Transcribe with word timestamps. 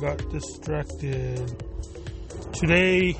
got 0.00 0.30
distracted. 0.30 1.62
Today, 2.52 3.12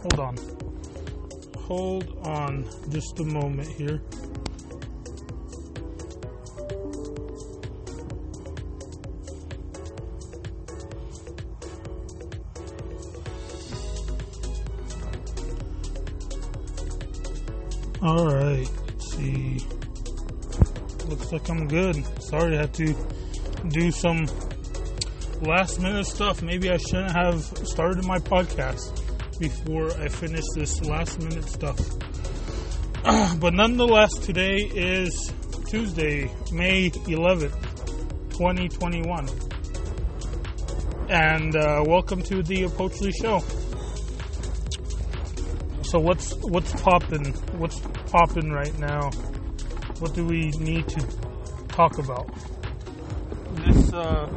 hold 0.00 0.18
on. 0.18 0.36
Hold 1.56 2.18
on 2.26 2.68
just 2.90 3.20
a 3.20 3.24
moment 3.24 3.68
here. 3.68 4.00
All 18.02 18.26
right, 18.26 18.70
let's 18.86 19.16
see. 19.16 19.58
Looks 21.08 21.32
like 21.32 21.48
I'm 21.48 21.66
good. 21.66 22.04
Sorry, 22.22 22.58
I 22.58 22.60
had 22.60 22.74
to 22.74 22.94
do 23.70 23.90
some 23.90 24.26
last 25.40 25.80
minute 25.80 26.04
stuff. 26.04 26.42
Maybe 26.42 26.70
I 26.70 26.76
shouldn't 26.76 27.12
have 27.12 27.42
started 27.66 28.04
my 28.04 28.18
podcast 28.18 29.38
before 29.38 29.90
I 29.98 30.08
finish 30.08 30.44
this 30.54 30.84
last 30.84 31.18
minute 31.20 31.48
stuff. 31.48 31.78
but 33.40 33.54
nonetheless, 33.54 34.12
today 34.18 34.56
is 34.56 35.32
Tuesday, 35.70 36.30
May 36.52 36.90
11th, 36.90 37.58
2021. 38.32 39.28
And 41.08 41.56
uh, 41.56 41.84
welcome 41.86 42.22
to 42.24 42.42
the 42.42 42.64
Approachly 42.64 43.12
Show. 43.12 43.38
So 45.84 46.00
what's 46.00 46.34
what's 46.42 46.78
popping? 46.82 47.32
What's 47.56 47.80
popping 48.10 48.50
right 48.50 48.78
now? 48.78 49.10
What 49.98 50.14
do 50.14 50.24
we 50.24 50.50
need 50.60 50.86
to 50.88 51.00
talk 51.68 51.98
about? 51.98 52.28
This 53.56 53.92
uh, 53.92 54.28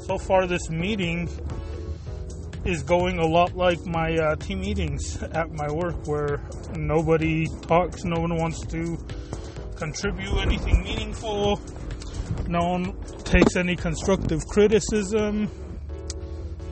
so 0.00 0.18
far, 0.18 0.46
this 0.46 0.68
meeting 0.70 1.28
is 2.64 2.82
going 2.82 3.18
a 3.18 3.26
lot 3.26 3.56
like 3.56 3.84
my 3.86 4.16
uh, 4.16 4.36
team 4.36 4.60
meetings 4.60 5.22
at 5.22 5.52
my 5.52 5.70
work, 5.70 6.06
where 6.06 6.40
nobody 6.74 7.46
talks, 7.62 8.04
no 8.04 8.20
one 8.20 8.36
wants 8.36 8.60
to 8.66 8.98
contribute 9.76 10.36
anything 10.38 10.82
meaningful, 10.82 11.60
no 12.48 12.60
one 12.60 12.92
takes 13.24 13.56
any 13.56 13.76
constructive 13.76 14.40
criticism 14.48 15.48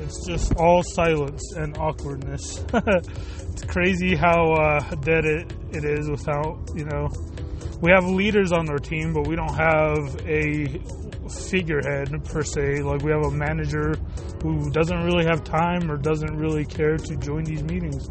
it's 0.00 0.26
just 0.26 0.54
all 0.56 0.82
silence 0.82 1.52
and 1.56 1.76
awkwardness. 1.78 2.64
it's 2.74 3.64
crazy 3.64 4.16
how 4.16 4.52
uh, 4.52 4.80
dead 4.96 5.24
it, 5.24 5.52
it 5.72 5.84
is 5.84 6.08
without, 6.08 6.58
you 6.74 6.84
know, 6.84 7.08
we 7.80 7.90
have 7.90 8.04
leaders 8.04 8.52
on 8.52 8.68
our 8.68 8.78
team, 8.78 9.12
but 9.12 9.26
we 9.26 9.36
don't 9.36 9.54
have 9.54 10.16
a 10.26 10.80
figurehead 11.30 12.24
per 12.24 12.42
se. 12.42 12.82
Like 12.82 13.02
we 13.02 13.10
have 13.10 13.24
a 13.24 13.30
manager 13.30 13.94
who 14.42 14.70
doesn't 14.70 15.02
really 15.04 15.24
have 15.24 15.44
time 15.44 15.90
or 15.90 15.96
doesn't 15.96 16.36
really 16.36 16.64
care 16.64 16.96
to 16.96 17.16
join 17.16 17.44
these 17.44 17.62
meetings. 17.62 18.08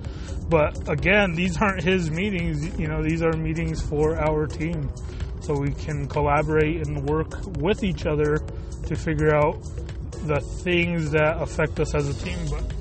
But 0.49 0.89
again, 0.89 1.33
these 1.33 1.57
aren't 1.61 1.83
his 1.83 2.09
meetings. 2.09 2.79
You 2.79 2.87
know, 2.87 3.03
these 3.03 3.21
are 3.21 3.33
meetings 3.33 3.81
for 3.81 4.17
our 4.19 4.47
team, 4.47 4.91
so 5.41 5.53
we 5.53 5.71
can 5.73 6.07
collaborate 6.07 6.87
and 6.87 7.07
work 7.07 7.45
with 7.57 7.83
each 7.83 8.05
other 8.05 8.37
to 8.87 8.95
figure 8.95 9.35
out 9.35 9.61
the 10.25 10.39
things 10.63 11.11
that 11.11 11.41
affect 11.41 11.79
us 11.79 11.95
as 11.95 12.09
a 12.09 12.13
team. 12.23 12.37
But 12.49 12.73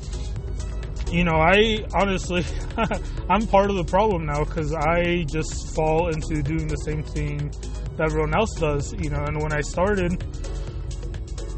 you 1.12 1.24
know, 1.24 1.36
I 1.36 1.84
honestly, 1.94 2.44
I'm 3.30 3.46
part 3.46 3.70
of 3.70 3.76
the 3.76 3.84
problem 3.84 4.26
now 4.26 4.44
because 4.44 4.74
I 4.74 5.24
just 5.24 5.74
fall 5.74 6.08
into 6.08 6.42
doing 6.42 6.68
the 6.68 6.76
same 6.76 7.02
thing 7.02 7.50
that 7.96 8.04
everyone 8.04 8.34
else 8.34 8.54
does. 8.58 8.92
You 8.92 9.10
know, 9.10 9.24
and 9.24 9.40
when 9.42 9.52
I 9.52 9.60
started, 9.60 10.22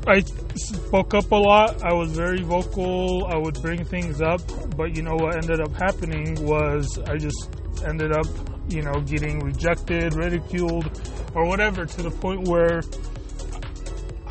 I 0.06 0.20
spoke 0.54 1.14
up 1.14 1.30
a 1.30 1.36
lot. 1.36 1.82
I 1.82 1.92
was 1.92 2.12
very 2.12 2.42
vocal. 2.42 3.26
I 3.26 3.36
would 3.36 3.60
bring 3.60 3.84
things 3.84 4.20
up, 4.20 4.40
but 4.76 4.96
you 4.96 5.02
know 5.02 5.14
what 5.14 5.36
ended 5.36 5.60
up 5.60 5.74
happening 5.74 6.44
was 6.44 6.98
I 7.06 7.16
just 7.16 7.50
ended 7.84 8.12
up, 8.12 8.26
you 8.68 8.82
know, 8.82 9.00
getting 9.00 9.40
rejected, 9.40 10.14
ridiculed, 10.14 11.00
or 11.34 11.46
whatever 11.46 11.86
to 11.86 12.02
the 12.02 12.10
point 12.10 12.48
where 12.48 12.82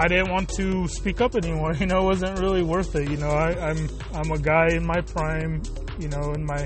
I 0.02 0.08
didn't 0.08 0.32
want 0.32 0.48
to 0.56 0.88
speak 0.88 1.20
up 1.20 1.36
anymore. 1.36 1.74
You 1.80 1.86
know, 1.86 2.00
it 2.02 2.06
wasn't 2.06 2.40
really 2.40 2.64
worth 2.64 2.96
it. 2.96 3.10
You 3.10 3.18
know, 3.18 3.30
I, 3.30 3.52
am 3.52 3.90
I'm, 4.14 4.22
I'm 4.22 4.32
a 4.32 4.40
guy 4.40 4.70
in 4.70 4.86
my 4.86 5.02
prime. 5.02 5.62
You 6.00 6.08
know, 6.08 6.32
in 6.34 6.46
my 6.46 6.66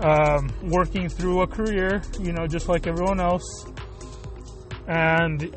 um, 0.00 0.50
working 0.64 1.08
through 1.08 1.42
a 1.42 1.46
career. 1.46 2.02
You 2.20 2.32
know, 2.32 2.46
just 2.46 2.68
like 2.68 2.88
everyone 2.88 3.20
else, 3.20 3.66
and 4.88 5.54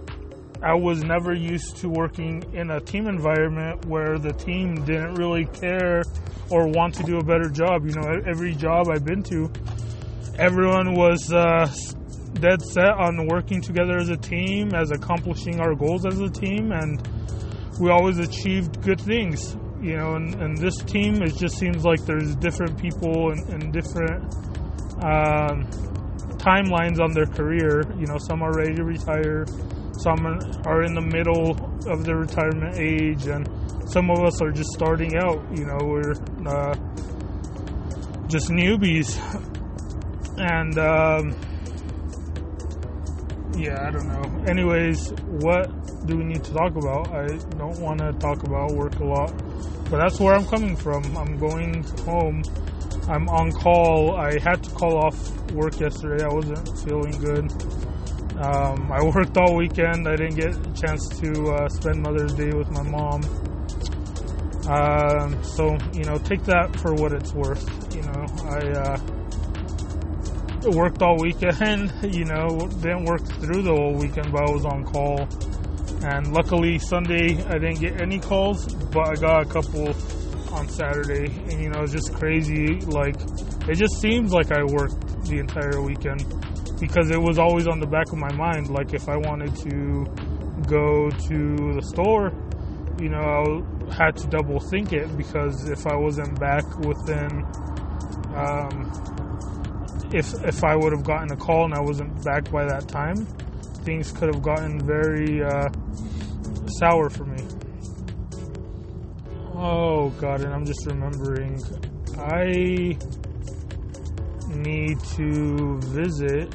I 0.61 0.75
was 0.75 1.03
never 1.03 1.33
used 1.33 1.77
to 1.77 1.89
working 1.89 2.43
in 2.53 2.69
a 2.69 2.79
team 2.79 3.07
environment 3.07 3.85
where 3.85 4.19
the 4.19 4.33
team 4.33 4.83
didn't 4.85 5.15
really 5.15 5.45
care 5.45 6.03
or 6.51 6.67
want 6.67 6.93
to 6.95 7.03
do 7.03 7.17
a 7.17 7.23
better 7.23 7.49
job. 7.49 7.87
You 7.87 7.93
know, 7.93 8.21
every 8.27 8.53
job 8.53 8.89
I've 8.89 9.05
been 9.05 9.23
to, 9.23 9.51
everyone 10.37 10.93
was 10.93 11.33
uh, 11.33 11.71
dead 12.33 12.61
set 12.61 12.91
on 12.97 13.27
working 13.27 13.61
together 13.61 13.97
as 13.97 14.09
a 14.09 14.17
team, 14.17 14.73
as 14.73 14.91
accomplishing 14.91 15.59
our 15.59 15.75
goals 15.75 16.05
as 16.05 16.19
a 16.19 16.29
team, 16.29 16.71
and 16.71 17.07
we 17.79 17.89
always 17.89 18.19
achieved 18.19 18.81
good 18.81 18.99
things. 19.01 19.55
You 19.81 19.95
know, 19.95 20.15
and, 20.15 20.35
and 20.35 20.57
this 20.57 20.75
team, 20.77 21.21
it 21.23 21.37
just 21.37 21.57
seems 21.57 21.85
like 21.85 22.05
there's 22.05 22.35
different 22.35 22.77
people 22.77 23.31
and, 23.31 23.49
and 23.49 23.73
different 23.73 24.23
um, 25.01 25.63
timelines 26.37 26.99
on 26.99 27.13
their 27.13 27.25
career. 27.25 27.83
You 27.97 28.05
know, 28.07 28.17
some 28.17 28.41
are 28.41 28.53
ready 28.53 28.75
to 28.75 28.83
retire, 28.83 29.45
some 29.99 30.25
are 30.65 30.83
in 30.83 30.93
the 30.93 31.01
middle 31.01 31.51
of 31.87 32.03
their 32.03 32.17
retirement 32.17 32.77
age, 32.77 33.27
and 33.27 33.47
some 33.89 34.11
of 34.11 34.19
us 34.19 34.41
are 34.41 34.51
just 34.51 34.71
starting 34.71 35.15
out. 35.15 35.41
You 35.57 35.65
know, 35.65 35.77
we're 35.81 36.11
uh, 36.45 36.75
just 38.27 38.49
newbies. 38.49 39.17
And 40.37 40.77
um, 40.77 41.35
yeah, 43.59 43.87
I 43.87 43.91
don't 43.91 44.07
know. 44.07 44.43
Anyways, 44.47 45.11
what 45.27 45.69
do 46.07 46.17
we 46.17 46.23
need 46.23 46.43
to 46.45 46.53
talk 46.53 46.75
about? 46.75 47.13
I 47.13 47.27
don't 47.57 47.79
want 47.79 47.99
to 47.99 48.13
talk 48.13 48.43
about 48.43 48.71
work 48.71 48.95
a 48.99 49.03
lot, 49.03 49.33
but 49.89 49.97
that's 49.99 50.19
where 50.19 50.33
I'm 50.33 50.45
coming 50.45 50.75
from. 50.75 51.03
I'm 51.17 51.37
going 51.37 51.83
home. 52.05 52.41
I'm 53.09 53.27
on 53.27 53.51
call. 53.51 54.15
I 54.15 54.39
had 54.39 54.63
to 54.63 54.69
call 54.71 54.97
off 54.97 55.41
work 55.51 55.79
yesterday. 55.79 56.23
I 56.23 56.33
wasn't 56.33 56.67
feeling 56.79 57.11
good. 57.19 57.51
Um, 58.37 58.91
I 58.91 59.03
worked 59.15 59.35
all 59.37 59.55
weekend. 59.57 60.07
I 60.07 60.15
didn't 60.15 60.35
get 60.35 60.55
a 60.55 60.73
chance 60.73 61.09
to 61.19 61.51
uh, 61.51 61.69
spend 61.69 62.01
Mother's 62.01 62.33
Day 62.33 62.51
with 62.53 62.71
my 62.71 62.83
mom. 62.83 63.23
Um, 64.69 65.43
so 65.43 65.75
you 65.93 66.05
know, 66.05 66.17
take 66.17 66.43
that 66.45 66.79
for 66.79 66.93
what 66.93 67.11
it's 67.11 67.33
worth. 67.33 67.67
You 67.93 68.03
know, 68.03 68.25
I. 68.45 68.59
Uh, 68.71 69.18
worked 70.65 71.01
all 71.01 71.17
weekend. 71.17 71.93
You 72.03 72.25
know, 72.25 72.67
didn't 72.81 73.05
work 73.05 73.25
through 73.39 73.61
the 73.61 73.73
whole 73.73 73.93
weekend, 73.93 74.31
but 74.31 74.49
I 74.49 74.51
was 74.51 74.65
on 74.65 74.83
call. 74.83 75.27
And 76.03 76.33
luckily, 76.33 76.79
Sunday 76.79 77.41
I 77.45 77.57
didn't 77.59 77.79
get 77.79 78.01
any 78.01 78.19
calls, 78.19 78.65
but 78.91 79.09
I 79.09 79.15
got 79.15 79.41
a 79.43 79.45
couple 79.45 79.89
on 80.53 80.67
Saturday. 80.69 81.25
And 81.49 81.61
you 81.61 81.69
know, 81.69 81.83
it's 81.83 81.91
just 81.91 82.13
crazy. 82.13 82.79
Like, 82.81 83.15
it 83.67 83.75
just 83.75 83.99
seems 84.01 84.31
like 84.31 84.51
I 84.51 84.63
worked 84.63 85.25
the 85.25 85.39
entire 85.39 85.81
weekend 85.81 86.23
because 86.79 87.11
it 87.11 87.21
was 87.21 87.37
always 87.37 87.67
on 87.67 87.79
the 87.79 87.87
back 87.87 88.11
of 88.11 88.17
my 88.17 88.31
mind. 88.33 88.69
Like, 88.69 88.93
if 88.93 89.07
I 89.07 89.17
wanted 89.17 89.55
to 89.57 90.05
go 90.67 91.09
to 91.09 91.73
the 91.73 91.81
store, 91.83 92.31
you 92.99 93.09
know, 93.09 93.65
I 93.89 93.93
had 93.93 94.17
to 94.17 94.27
double 94.27 94.59
think 94.59 94.93
it 94.93 95.15
because 95.17 95.69
if 95.69 95.85
I 95.87 95.95
wasn't 95.95 96.39
back 96.39 96.65
within 96.79 97.45
um, 98.35 99.28
if 100.11 100.33
if 100.43 100.63
I 100.63 100.75
would 100.75 100.91
have 100.91 101.03
gotten 101.03 101.31
a 101.31 101.35
call 101.35 101.65
and 101.65 101.73
I 101.73 101.79
wasn't 101.79 102.23
back 102.23 102.51
by 102.51 102.65
that 102.65 102.87
time, 102.87 103.25
things 103.83 104.11
could 104.11 104.33
have 104.33 104.41
gotten 104.41 104.85
very 104.85 105.43
uh, 105.43 105.69
sour 106.79 107.09
for 107.09 107.25
me. 107.25 107.43
Oh 109.53 110.09
god, 110.19 110.41
and 110.41 110.53
I'm 110.53 110.65
just 110.65 110.85
remembering, 110.85 111.61
I 112.17 112.97
need 114.49 114.99
to 115.15 115.79
visit 115.81 116.53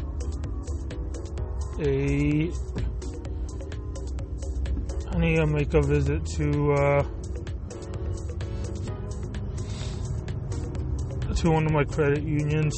a. 1.80 2.50
I 5.10 5.18
need 5.18 5.36
to 5.36 5.46
make 5.46 5.74
a 5.74 5.82
visit 5.82 6.24
to. 6.36 6.72
Uh, 6.72 7.04
to 11.36 11.50
one 11.50 11.66
of 11.66 11.72
my 11.72 11.84
credit 11.84 12.22
unions 12.22 12.74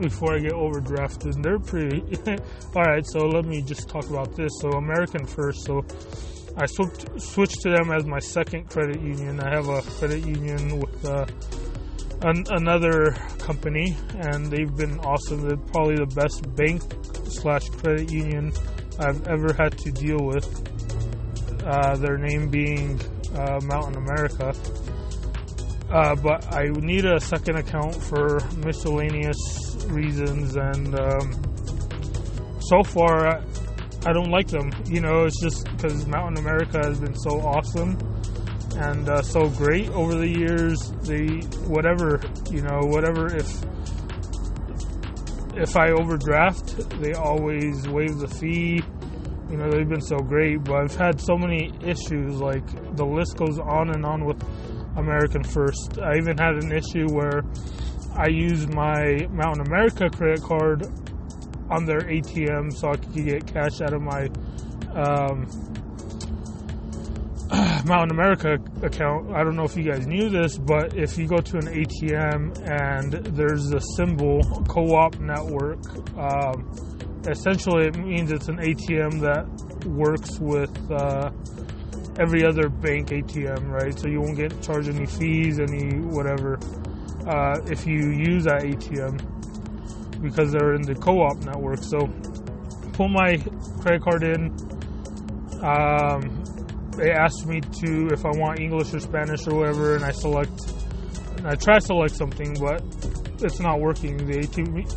before 0.00 0.34
I 0.34 0.38
get 0.38 0.52
overdrafted. 0.52 1.42
They're 1.42 1.58
pretty. 1.58 2.02
All 2.76 2.82
right, 2.82 3.04
so 3.06 3.26
let 3.26 3.44
me 3.44 3.62
just 3.62 3.88
talk 3.88 4.08
about 4.10 4.34
this. 4.36 4.50
So 4.60 4.70
American 4.70 5.26
First. 5.26 5.64
So 5.64 5.84
I 6.56 6.66
switched 6.66 7.20
switched 7.20 7.60
to 7.62 7.70
them 7.70 7.90
as 7.90 8.04
my 8.04 8.18
second 8.18 8.70
credit 8.70 9.00
union. 9.00 9.40
I 9.40 9.54
have 9.54 9.68
a 9.68 9.82
credit 9.82 10.24
union 10.24 10.78
with 10.78 11.04
uh, 11.04 11.26
an, 12.22 12.44
another 12.50 13.12
company, 13.38 13.96
and 14.14 14.46
they've 14.46 14.74
been 14.76 14.98
awesome. 15.00 15.48
They're 15.48 15.56
probably 15.56 15.96
the 15.96 16.06
best 16.14 16.42
bank 16.54 16.82
slash 17.28 17.68
credit 17.70 18.10
union 18.10 18.52
I've 18.98 19.26
ever 19.26 19.52
had 19.52 19.76
to 19.78 19.90
deal 19.90 20.18
with. 20.22 20.46
Uh, 21.64 21.96
their 21.96 22.18
name 22.18 22.50
being 22.50 23.00
uh, 23.34 23.58
Mountain 23.64 23.96
America. 23.96 24.54
Uh, 25.94 26.16
but 26.16 26.52
I 26.52 26.64
need 26.70 27.04
a 27.04 27.20
second 27.20 27.54
account 27.54 27.94
for 27.94 28.40
miscellaneous 28.56 29.86
reasons, 29.86 30.56
and 30.56 30.92
um, 30.98 32.58
so 32.58 32.82
far 32.82 33.28
I, 33.28 33.44
I, 34.04 34.12
don't 34.12 34.28
like 34.32 34.48
them. 34.48 34.72
You 34.86 35.00
know, 35.00 35.22
it's 35.22 35.40
just 35.40 35.64
because 35.70 36.04
Mountain 36.08 36.44
America 36.44 36.78
has 36.78 36.98
been 36.98 37.14
so 37.14 37.38
awesome 37.42 37.96
and 38.74 39.08
uh, 39.08 39.22
so 39.22 39.48
great 39.50 39.88
over 39.90 40.16
the 40.16 40.26
years. 40.26 40.90
They 41.02 41.26
whatever 41.68 42.20
you 42.50 42.62
know, 42.62 42.80
whatever 42.80 43.32
if 43.32 43.64
if 45.54 45.76
I 45.76 45.90
overdraft, 45.90 46.90
they 47.02 47.12
always 47.12 47.86
waive 47.86 48.18
the 48.18 48.26
fee. 48.26 48.82
You 49.48 49.58
know, 49.58 49.70
they've 49.70 49.88
been 49.88 50.00
so 50.00 50.16
great, 50.16 50.64
but 50.64 50.74
I've 50.74 50.96
had 50.96 51.20
so 51.20 51.36
many 51.36 51.72
issues. 51.84 52.40
Like 52.40 52.66
the 52.96 53.06
list 53.06 53.36
goes 53.36 53.60
on 53.60 53.90
and 53.90 54.04
on 54.04 54.24
with 54.24 54.42
American 54.96 55.42
First. 55.44 55.98
I 56.00 56.16
even 56.16 56.38
had 56.38 56.54
an 56.62 56.72
issue 56.72 57.06
where 57.12 57.42
I 58.16 58.28
used 58.28 58.72
my 58.72 59.26
Mountain 59.30 59.66
America 59.66 60.08
credit 60.08 60.42
card 60.42 60.86
on 61.70 61.84
their 61.84 62.00
ATM 62.00 62.72
so 62.72 62.90
I 62.90 62.96
could 62.96 63.14
get 63.14 63.46
cash 63.46 63.80
out 63.80 63.92
of 63.92 64.02
my 64.02 64.28
um, 64.94 65.48
Mountain 67.86 68.12
America 68.12 68.58
account. 68.82 69.32
I 69.34 69.42
don't 69.42 69.56
know 69.56 69.64
if 69.64 69.76
you 69.76 69.82
guys 69.82 70.06
knew 70.06 70.28
this, 70.28 70.58
but 70.58 70.96
if 70.96 71.18
you 71.18 71.26
go 71.26 71.38
to 71.38 71.56
an 71.58 71.66
ATM 71.66 72.68
and 72.68 73.12
there's 73.36 73.72
a 73.72 73.80
symbol 73.96 74.42
co-op 74.68 75.18
network, 75.18 75.84
um, 76.16 76.70
essentially 77.28 77.86
it 77.86 77.96
means 77.96 78.30
it's 78.32 78.48
an 78.48 78.58
ATM 78.58 79.20
that 79.20 79.86
works 79.86 80.38
with 80.38 80.70
uh, 80.90 81.30
every 82.18 82.44
other 82.44 82.68
bank 82.68 83.08
ATM, 83.08 83.70
right? 83.70 83.98
So 83.98 84.08
you 84.08 84.20
won't 84.20 84.36
get 84.36 84.62
charged 84.62 84.88
any 84.88 85.06
fees, 85.06 85.58
any 85.58 85.98
whatever, 85.98 86.58
uh, 87.26 87.60
if 87.66 87.86
you 87.86 88.10
use 88.10 88.44
that 88.44 88.62
ATM 88.62 89.18
because 90.22 90.52
they're 90.52 90.74
in 90.74 90.82
the 90.82 90.94
co-op 90.94 91.38
network. 91.44 91.82
So 91.82 92.08
pull 92.94 93.08
my 93.08 93.38
credit 93.80 94.02
card 94.02 94.22
in. 94.22 94.50
Um, 95.62 96.44
they 96.96 97.10
asked 97.10 97.46
me 97.46 97.60
to 97.60 98.08
if 98.12 98.24
I 98.24 98.30
want 98.30 98.60
English 98.60 98.94
or 98.94 99.00
Spanish 99.00 99.46
or 99.46 99.54
whatever, 99.56 99.96
and 99.96 100.04
I 100.04 100.10
select. 100.12 100.72
I 101.44 101.56
try 101.56 101.78
to 101.78 101.80
select 101.80 102.14
something, 102.14 102.56
but 102.58 102.82
it's 103.42 103.60
not 103.60 103.80
working. 103.80 104.16
The 104.16 104.38
ATM, 104.38 104.88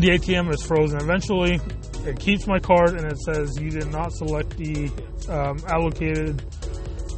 the 0.00 0.08
ATM 0.08 0.52
is 0.52 0.62
frozen. 0.62 1.00
Eventually, 1.00 1.60
it 2.06 2.18
keeps 2.20 2.46
my 2.46 2.58
card 2.58 2.94
and 2.94 3.04
it 3.04 3.18
says 3.18 3.58
you 3.60 3.70
did 3.70 3.88
not 3.88 4.12
select 4.12 4.56
the 4.56 4.90
um, 5.28 5.58
allocated. 5.68 6.42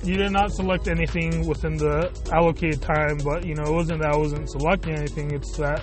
You 0.03 0.17
did 0.17 0.31
not 0.31 0.53
select 0.53 0.89
anything 0.89 1.47
within 1.47 1.77
the 1.77 2.11
allocated 2.33 2.81
time, 2.81 3.19
but 3.19 3.45
you 3.45 3.55
know 3.55 3.65
it 3.65 3.73
wasn't 3.73 4.01
that 4.03 4.13
I 4.13 4.17
wasn't 4.17 4.49
selecting 4.51 4.95
anything. 4.97 5.33
It's 5.33 5.57
that 5.57 5.83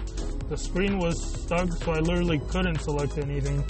the 0.50 0.58
screen 0.58 0.98
was 0.98 1.22
stuck, 1.42 1.72
so 1.72 1.92
I 1.92 2.00
literally 2.00 2.40
couldn't 2.50 2.82
select 2.82 3.18
anything. 3.18 3.64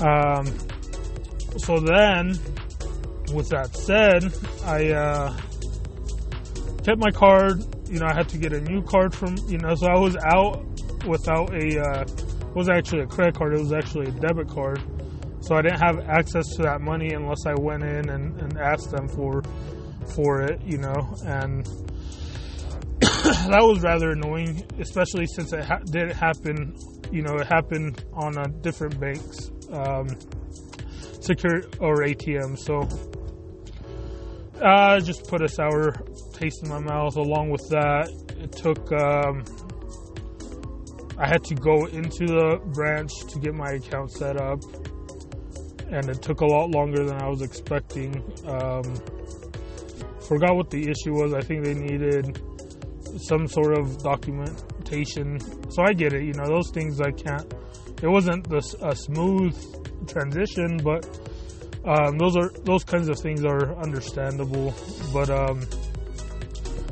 Um, 0.00 0.46
so 1.58 1.78
then, 1.80 2.38
with 3.32 3.48
that 3.50 3.74
said, 3.74 4.32
I 4.64 4.90
uh, 4.90 5.36
kept 6.84 6.98
my 6.98 7.10
card. 7.10 7.62
You 7.88 8.00
know, 8.00 8.06
I 8.06 8.14
had 8.14 8.28
to 8.30 8.38
get 8.38 8.52
a 8.52 8.60
new 8.60 8.82
card 8.82 9.14
from. 9.14 9.36
You 9.46 9.58
know, 9.58 9.74
so 9.74 9.86
I 9.86 9.98
was 9.98 10.16
out 10.16 10.64
without 11.06 11.54
a. 11.54 11.80
Uh, 11.80 12.04
was 12.54 12.68
actually 12.68 13.00
a 13.00 13.06
credit 13.06 13.34
card. 13.34 13.54
It 13.54 13.60
was 13.60 13.72
actually 13.72 14.06
a 14.08 14.12
debit 14.12 14.48
card. 14.48 14.82
So 15.40 15.54
I 15.54 15.62
didn't 15.62 15.80
have 15.80 16.00
access 16.08 16.44
to 16.56 16.62
that 16.62 16.80
money 16.80 17.12
unless 17.12 17.46
I 17.46 17.54
went 17.54 17.84
in 17.84 18.08
and, 18.08 18.40
and 18.40 18.58
asked 18.58 18.90
them 18.90 19.08
for 19.08 19.42
for 20.14 20.42
it. 20.42 20.60
You 20.64 20.78
know, 20.78 21.14
and 21.24 21.64
that 23.00 23.60
was 23.62 23.82
rather 23.82 24.12
annoying, 24.12 24.64
especially 24.80 25.26
since 25.26 25.52
it 25.52 25.64
ha- 25.64 25.80
did 25.90 26.12
happen. 26.12 26.74
You 27.12 27.22
know, 27.22 27.36
it 27.36 27.46
happened 27.46 28.04
on 28.12 28.36
a 28.36 28.48
different 28.48 28.98
bank's 29.00 29.50
um, 29.70 30.08
secure 31.20 31.62
or 31.80 32.02
ATM. 32.02 32.58
So 32.58 32.88
uh, 34.60 34.98
just 35.00 35.28
put 35.28 35.42
a 35.42 35.48
sour 35.48 35.92
taste 36.32 36.64
in 36.64 36.68
my 36.68 36.80
mouth. 36.80 37.16
Along 37.16 37.50
with 37.50 37.68
that, 37.70 38.10
it 38.38 38.52
took. 38.52 38.90
Um, 38.92 39.44
I 41.18 41.26
had 41.26 41.42
to 41.44 41.54
go 41.56 41.86
into 41.86 42.26
the 42.26 42.60
branch 42.72 43.10
to 43.30 43.40
get 43.40 43.52
my 43.52 43.72
account 43.72 44.12
set 44.12 44.40
up, 44.40 44.60
and 45.90 46.08
it 46.08 46.22
took 46.22 46.42
a 46.42 46.46
lot 46.46 46.70
longer 46.70 47.04
than 47.04 47.20
I 47.20 47.28
was 47.28 47.42
expecting. 47.42 48.22
Um, 48.46 48.94
forgot 50.28 50.54
what 50.54 50.70
the 50.70 50.82
issue 50.82 51.12
was. 51.12 51.34
I 51.34 51.40
think 51.40 51.64
they 51.64 51.74
needed 51.74 52.40
some 53.16 53.48
sort 53.48 53.76
of 53.76 53.98
documentation. 53.98 55.40
So 55.72 55.82
I 55.82 55.92
get 55.92 56.12
it. 56.12 56.22
You 56.22 56.34
know, 56.34 56.46
those 56.46 56.70
things 56.70 57.00
I 57.00 57.10
can't. 57.10 57.52
It 58.00 58.08
wasn't 58.08 58.46
a 58.52 58.94
smooth 58.94 59.56
transition, 60.06 60.76
but 60.84 61.04
um, 61.84 62.16
those 62.16 62.36
are 62.36 62.50
those 62.62 62.84
kinds 62.84 63.08
of 63.08 63.18
things 63.18 63.44
are 63.44 63.74
understandable. 63.82 64.72
But 65.12 65.30
um, 65.30 65.66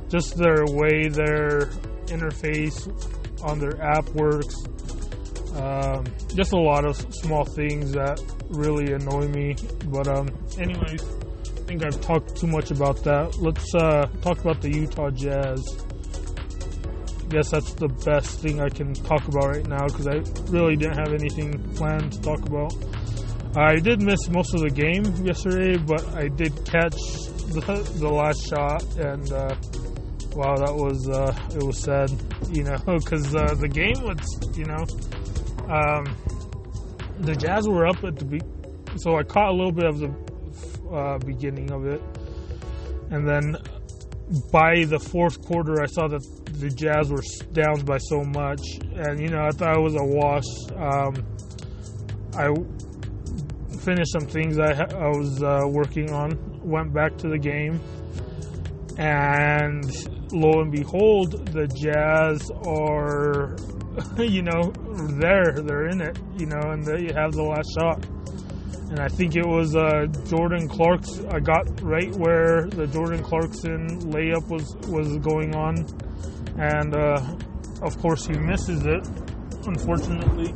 just 0.08 0.36
their 0.36 0.64
way 0.66 1.08
their 1.08 1.66
interface 2.06 2.88
on 3.42 3.58
their 3.58 3.80
app 3.82 4.08
works. 4.10 4.54
Um, 5.54 6.04
just 6.34 6.52
a 6.52 6.58
lot 6.58 6.84
of 6.84 6.96
small 7.14 7.44
things 7.44 7.92
that 7.92 8.20
really 8.50 8.92
annoy 8.92 9.28
me. 9.28 9.56
But 9.86 10.08
um, 10.08 10.28
anyways, 10.58 11.02
I 11.02 11.60
think 11.66 11.84
I've 11.84 12.00
talked 12.00 12.36
too 12.36 12.46
much 12.46 12.70
about 12.70 13.02
that. 13.04 13.36
Let's 13.38 13.74
uh, 13.74 14.06
talk 14.20 14.38
about 14.40 14.60
the 14.60 14.70
Utah 14.70 15.10
Jazz. 15.10 15.60
I 17.24 17.28
guess 17.28 17.50
that's 17.50 17.74
the 17.74 17.88
best 17.88 18.40
thing 18.40 18.60
I 18.60 18.68
can 18.68 18.94
talk 18.94 19.26
about 19.26 19.48
right 19.48 19.66
now 19.66 19.86
because 19.86 20.06
I 20.06 20.22
really 20.50 20.76
didn't 20.76 20.98
have 20.98 21.12
anything 21.12 21.58
planned 21.74 22.12
to 22.12 22.20
talk 22.20 22.46
about. 22.46 22.72
I 23.56 23.76
did 23.76 24.02
miss 24.02 24.28
most 24.28 24.54
of 24.54 24.60
the 24.60 24.70
game 24.70 25.04
yesterday, 25.24 25.78
but 25.78 26.06
I 26.14 26.28
did 26.28 26.54
catch 26.66 26.94
the, 27.48 27.94
the 27.98 28.08
last 28.08 28.46
shot, 28.46 28.84
and 28.96 29.32
uh, 29.32 29.56
wow, 30.36 30.54
that 30.56 30.74
was 30.74 31.08
uh, 31.08 31.34
it 31.54 31.62
was 31.62 31.82
sad, 31.82 32.10
you 32.50 32.62
know, 32.62 32.76
because 32.86 33.34
uh, 33.34 33.54
the 33.54 33.68
game 33.68 34.02
was, 34.02 34.18
you 34.56 34.66
know, 34.66 34.84
um, 35.72 36.04
the 37.20 37.34
Jazz 37.34 37.66
were 37.66 37.86
up 37.86 38.04
at 38.04 38.16
the 38.16 38.24
be- 38.24 38.40
so 38.96 39.16
I 39.16 39.22
caught 39.22 39.48
a 39.48 39.52
little 39.52 39.72
bit 39.72 39.86
of 39.86 39.98
the 39.98 40.94
uh, 40.94 41.18
beginning 41.18 41.72
of 41.72 41.86
it, 41.86 42.02
and 43.10 43.26
then 43.26 43.56
by 44.52 44.84
the 44.84 44.98
fourth 44.98 45.40
quarter, 45.46 45.82
I 45.82 45.86
saw 45.86 46.06
that 46.08 46.22
the 46.60 46.68
Jazz 46.68 47.10
were 47.10 47.22
down 47.52 47.80
by 47.84 47.98
so 47.98 48.22
much, 48.22 48.60
and 48.94 49.20
you 49.20 49.28
know, 49.28 49.42
I 49.42 49.50
thought 49.50 49.76
it 49.76 49.80
was 49.80 49.94
a 49.94 50.04
wash. 50.04 50.44
Um, 50.76 51.24
I 52.34 52.52
finished 53.80 54.12
some 54.12 54.26
things 54.26 54.58
I, 54.58 54.72
I 54.72 55.08
was 55.08 55.42
uh, 55.42 55.62
working 55.66 56.12
on, 56.12 56.38
went 56.62 56.92
back 56.92 57.16
to 57.18 57.28
the 57.28 57.38
game, 57.38 57.80
and 58.98 59.84
lo 60.32 60.60
and 60.62 60.72
behold, 60.72 61.32
the 61.52 61.66
Jazz 61.68 62.50
are, 62.66 63.56
you 64.22 64.42
know, 64.42 64.72
there. 65.18 65.52
They're 65.62 65.88
in 65.88 66.00
it, 66.00 66.18
you 66.38 66.46
know, 66.46 66.70
and 66.70 66.84
they 66.84 67.12
have 67.14 67.32
the 67.32 67.42
last 67.42 67.68
shot. 67.78 68.04
And 68.88 69.00
I 69.00 69.08
think 69.08 69.36
it 69.36 69.46
was 69.46 69.74
uh, 69.74 70.06
Jordan 70.28 70.68
Clark's. 70.68 71.20
I 71.30 71.40
got 71.40 71.82
right 71.82 72.14
where 72.16 72.68
the 72.68 72.86
Jordan 72.86 73.22
Clarkson 73.22 74.12
layup 74.12 74.48
was 74.48 74.76
was 74.88 75.18
going 75.18 75.54
on, 75.56 75.84
and 76.56 76.94
uh, 76.94 77.36
of 77.82 77.98
course 77.98 78.26
he 78.26 78.34
misses 78.34 78.86
it, 78.86 79.06
unfortunately. 79.66 80.54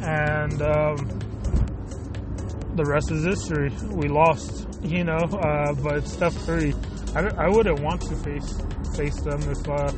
And 0.00 0.62
um, 0.62 0.96
the 2.74 2.84
rest 2.86 3.10
is 3.12 3.24
history. 3.24 3.70
We 3.90 4.08
lost, 4.08 4.66
you 4.82 5.04
know. 5.04 5.18
Uh, 5.18 5.74
but 5.74 6.08
Steph 6.08 6.34
Curry 6.46 6.74
I, 7.14 7.44
I 7.44 7.48
wouldn't 7.48 7.80
want 7.80 8.00
to 8.02 8.16
face 8.16 8.60
face 8.96 9.20
them 9.20 9.40
if 9.42 9.68
uh, 9.68 9.92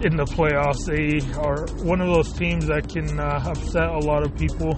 in 0.00 0.16
the 0.16 0.24
playoffs 0.24 0.84
they 0.86 1.18
are 1.40 1.66
one 1.84 2.00
of 2.00 2.06
those 2.08 2.32
teams 2.34 2.66
that 2.66 2.88
can 2.88 3.18
uh, 3.18 3.42
upset 3.46 3.88
a 3.88 3.98
lot 3.98 4.22
of 4.22 4.36
people. 4.36 4.74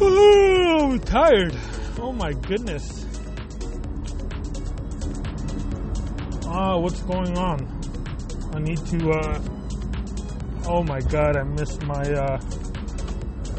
Oh, 0.00 0.90
I'm 0.92 1.00
tired. 1.00 1.56
Oh 1.98 2.12
my 2.12 2.32
goodness. 2.32 3.06
Ah, 6.46 6.78
what's 6.78 7.00
going 7.02 7.36
on? 7.36 7.66
I 8.54 8.60
need 8.60 8.78
to. 8.86 9.10
Uh, 9.10 9.40
oh 10.66 10.84
my 10.84 11.00
god, 11.00 11.36
I 11.36 11.42
missed 11.42 11.82
my. 11.82 12.02
Uh, 12.02 12.40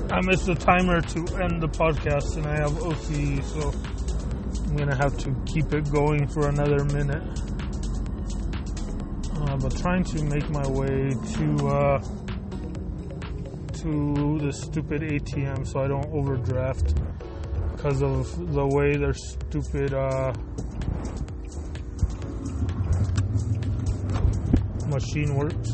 I 0.10 0.22
missed 0.22 0.46
the 0.46 0.56
timer 0.56 1.02
to 1.02 1.20
end 1.44 1.62
the 1.62 1.68
podcast, 1.68 2.38
and 2.38 2.46
I 2.46 2.58
have 2.60 2.72
OCD, 2.72 3.44
so. 3.44 3.95
I'm 4.76 4.80
gonna 4.80 4.98
have 4.98 5.18
to 5.20 5.34
keep 5.46 5.72
it 5.72 5.90
going 5.90 6.28
for 6.28 6.50
another 6.50 6.84
minute. 6.84 7.24
uh, 9.32 9.56
but 9.56 9.78
trying 9.78 10.04
to 10.04 10.22
make 10.26 10.50
my 10.50 10.68
way 10.68 11.12
to 11.36 11.68
uh, 11.70 12.00
to 13.72 14.38
the 14.42 14.52
stupid 14.52 15.02
ATM 15.02 15.66
so 15.66 15.80
I 15.80 15.88
don't 15.88 16.12
overdraft 16.12 16.94
because 17.72 18.04
of 18.04 18.54
the 18.54 18.68
way 18.68 18.98
their 18.98 19.14
stupid 19.14 19.94
uh, 19.94 20.34
machine 24.90 25.36
works. 25.36 25.65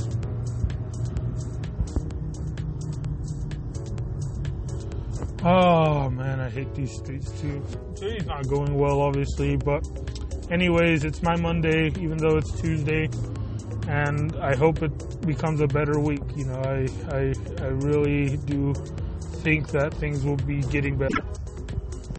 Oh 5.44 6.08
man, 6.12 6.40
I 6.40 6.50
hate 6.50 6.72
these 6.76 6.92
streets 6.92 7.32
too. 7.42 7.64
Today's 7.96 8.28
not 8.28 8.48
going 8.48 8.76
well, 8.76 9.02
obviously, 9.02 9.58
but 9.58 9.84
anyways, 10.52 11.04
it's 11.04 11.24
my 11.24 11.36
Monday, 11.36 11.88
even 12.00 12.18
though 12.18 12.38
it's 12.38 12.52
Tuesday, 12.62 13.10
and 13.88 14.36
I 14.36 14.56
hope 14.56 14.84
it 14.84 15.26
becomes 15.26 15.60
a 15.60 15.68
better 15.68 16.00
week. 16.00 16.22
You 16.36 16.46
know, 16.46 16.62
I 16.62 16.88
I, 17.10 17.34
I 17.60 17.68
really 17.70 18.38
do 18.38 18.74
think 19.42 19.70
that 19.70 19.96
things 19.96 20.24
will 20.24 20.38
be 20.38 20.62
getting 20.62 20.96
better. 20.96 21.24